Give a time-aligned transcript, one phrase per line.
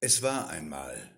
[0.00, 1.10] Es war einmal.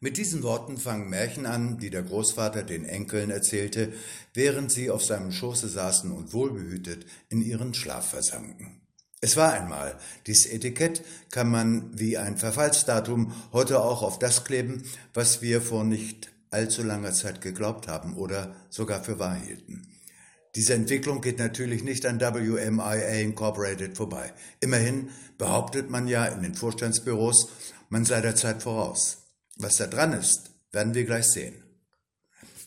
[0.00, 3.92] Mit diesen Worten fangen Märchen an, die der Großvater den Enkeln erzählte,
[4.32, 8.80] während sie auf seinem Schoße saßen und wohlbehütet in ihren Schlaf versanken.
[9.20, 9.98] Es war einmal.
[10.26, 15.84] Dies Etikett kann man wie ein Verfallsdatum heute auch auf das kleben, was wir vor
[15.84, 19.86] nicht allzu langer Zeit geglaubt haben oder sogar für wahr hielten.
[20.54, 24.32] Diese Entwicklung geht natürlich nicht an WMIA Incorporated vorbei.
[24.60, 27.48] Immerhin behauptet man ja in den Vorstandsbüros,
[27.88, 29.28] man sei der Zeit voraus.
[29.56, 31.62] Was da dran ist, werden wir gleich sehen.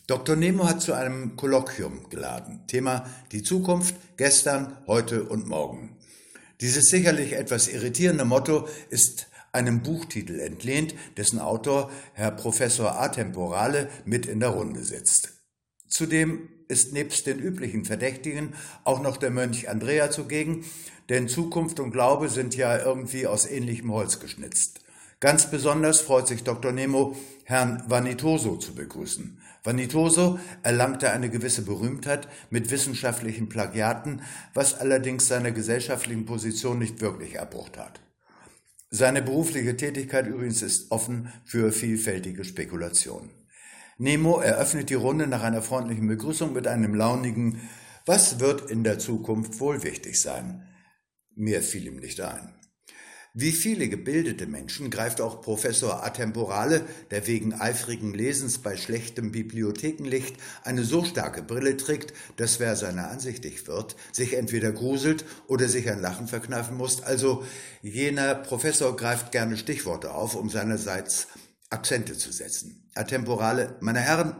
[0.07, 0.35] Dr.
[0.35, 2.65] Nemo hat zu einem Kolloquium geladen.
[2.67, 5.97] Thema die Zukunft, gestern, heute und morgen.
[6.61, 14.25] Dieses sicherlich etwas irritierende Motto ist einem Buchtitel entlehnt, dessen Autor Herr Professor Atemporale mit
[14.25, 15.34] in der Runde sitzt.
[15.87, 20.65] Zudem ist nebst den üblichen Verdächtigen auch noch der Mönch Andrea zugegen,
[21.09, 24.81] denn Zukunft und Glaube sind ja irgendwie aus ähnlichem Holz geschnitzt.
[25.19, 26.71] Ganz besonders freut sich Dr.
[26.71, 29.39] Nemo, Herrn Vanitoso zu begrüßen.
[29.63, 34.21] Vanitoso erlangte eine gewisse Berühmtheit mit wissenschaftlichen Plagiaten,
[34.53, 38.01] was allerdings seiner gesellschaftlichen Position nicht wirklich Abbruch tat.
[38.91, 43.31] Seine berufliche Tätigkeit übrigens ist offen für vielfältige Spekulationen.
[43.97, 47.61] Nemo eröffnet die Runde nach einer freundlichen Begrüßung mit einem launigen
[48.05, 50.67] Was wird in der Zukunft wohl wichtig sein?
[51.33, 52.53] Mir fiel ihm nicht ein.
[53.33, 60.35] Wie viele gebildete Menschen greift auch Professor Atemporale, der wegen eifrigen Lesens bei schlechtem Bibliothekenlicht
[60.63, 65.89] eine so starke Brille trägt, dass wer seiner ansichtig wird, sich entweder gruselt oder sich
[65.89, 67.01] ein Lachen verkneifen muss.
[67.01, 67.45] Also
[67.81, 71.27] jener Professor greift gerne Stichworte auf, um seinerseits
[71.69, 72.84] Akzente zu setzen.
[72.95, 74.35] Atemporale, meine Herren,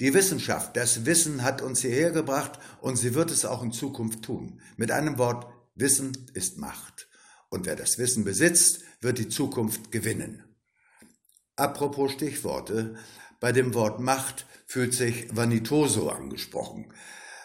[0.00, 4.22] die Wissenschaft, das Wissen hat uns hierher gebracht und sie wird es auch in Zukunft
[4.22, 4.60] tun.
[4.76, 7.08] Mit einem Wort, Wissen ist Macht.
[7.50, 10.44] Und wer das Wissen besitzt, wird die Zukunft gewinnen.
[11.56, 12.94] Apropos Stichworte,
[13.40, 16.92] bei dem Wort Macht fühlt sich Vanitoso angesprochen.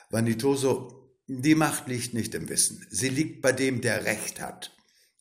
[0.09, 4.75] Vanitoso, die Macht liegt nicht im Wissen, sie liegt bei dem, der Recht hat.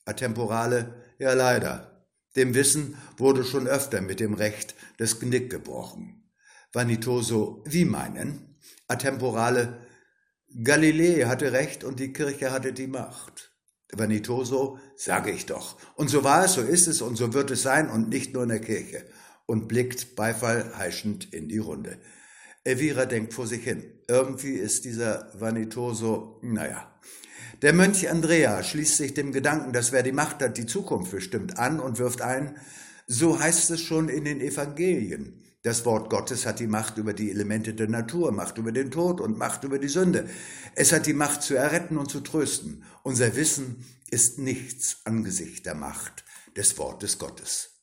[0.04, 1.93] Atemporale, ja leider,
[2.36, 6.24] dem Wissen wurde schon öfter mit dem Recht das Genick gebrochen.
[6.72, 8.56] Vanitoso, wie meinen?
[8.88, 9.80] Atemporale,
[10.62, 13.52] Galilei hatte Recht und die Kirche hatte die Macht.
[13.92, 15.76] Vanitoso, sage ich doch.
[15.94, 18.42] Und so war es, so ist es und so wird es sein und nicht nur
[18.42, 19.04] in der Kirche.
[19.46, 21.98] Und blickt Beifall heischend in die Runde.
[22.64, 23.84] Elvira denkt vor sich hin.
[24.08, 26.90] Irgendwie ist dieser Vanitoso, naja,
[27.62, 31.58] der Mönch Andrea schließt sich dem Gedanken, dass wer die Macht hat, die Zukunft bestimmt,
[31.58, 32.56] an und wirft ein,
[33.06, 35.40] so heißt es schon in den Evangelien.
[35.62, 39.20] Das Wort Gottes hat die Macht über die Elemente der Natur, Macht über den Tod
[39.20, 40.28] und Macht über die Sünde.
[40.74, 42.84] Es hat die Macht zu erretten und zu trösten.
[43.02, 46.24] Unser Wissen ist nichts angesichts der Macht
[46.56, 47.73] des Wortes Gottes.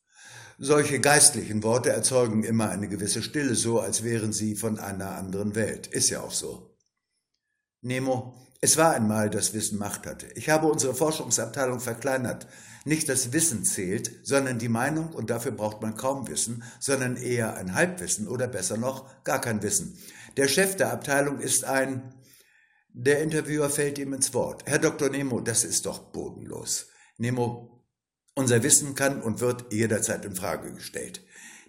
[0.63, 5.55] Solche geistlichen Worte erzeugen immer eine gewisse Stille, so als wären sie von einer anderen
[5.55, 5.87] Welt.
[5.87, 6.77] Ist ja auch so.
[7.81, 10.27] Nemo, es war einmal, dass Wissen Macht hatte.
[10.35, 12.45] Ich habe unsere Forschungsabteilung verkleinert.
[12.85, 17.55] Nicht das Wissen zählt, sondern die Meinung, und dafür braucht man kaum Wissen, sondern eher
[17.55, 19.97] ein Halbwissen oder besser noch gar kein Wissen.
[20.37, 22.13] Der Chef der Abteilung ist ein.
[22.93, 24.61] Der Interviewer fällt ihm ins Wort.
[24.67, 25.09] Herr Dr.
[25.09, 26.85] Nemo, das ist doch bodenlos.
[27.17, 27.70] Nemo,
[28.41, 31.21] unser Wissen kann und wird jederzeit in Frage gestellt.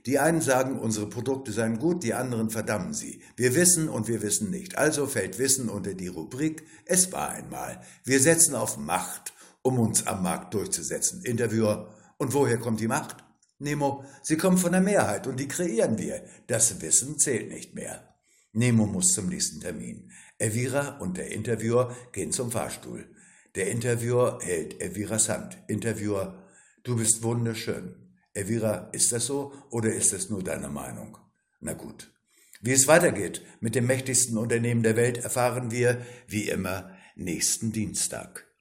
[0.06, 3.22] Die einen sagen, unsere Produkte seien gut, die anderen verdammen sie.
[3.36, 4.78] Wir wissen und wir wissen nicht.
[4.78, 7.82] Also fällt Wissen unter die Rubrik Es war einmal.
[8.04, 11.22] Wir setzen auf Macht, um uns am Markt durchzusetzen.
[11.22, 13.18] Interviewer, und woher kommt die Macht?
[13.58, 16.24] Nemo, sie kommt von der Mehrheit und die kreieren wir.
[16.46, 18.16] Das Wissen zählt nicht mehr.
[18.52, 20.10] Nemo muss zum nächsten Termin.
[20.38, 23.08] Elvira und der Interviewer gehen zum Fahrstuhl.
[23.54, 25.58] Der Interviewer hält Elviras Hand.
[25.68, 26.41] Interviewer,
[26.84, 27.94] du bist wunderschön.
[28.34, 31.18] Elvira, ist das so oder ist es nur deine Meinung?
[31.60, 32.12] Na gut.
[32.60, 38.51] Wie es weitergeht mit dem mächtigsten Unternehmen der Welt, erfahren wir, wie immer, nächsten Dienstag.